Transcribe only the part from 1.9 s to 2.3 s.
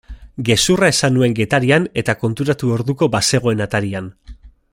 eta